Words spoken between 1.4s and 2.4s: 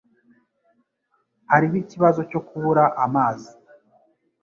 Hariho ikibazo cyo